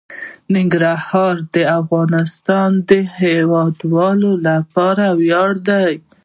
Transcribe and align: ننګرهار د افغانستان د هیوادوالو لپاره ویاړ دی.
ننګرهار 0.55 1.35
د 1.55 1.57
افغانستان 1.79 2.69
د 2.89 2.91
هیوادوالو 3.19 4.31
لپاره 4.47 5.05
ویاړ 5.19 5.51
دی. 5.69 5.91